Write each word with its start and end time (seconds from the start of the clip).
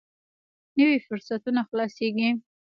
نوي 0.77 0.97
فرصتونه 1.07 1.61
خلاصېږي. 1.69 2.29